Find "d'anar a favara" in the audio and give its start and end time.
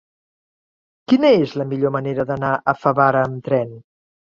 2.33-3.25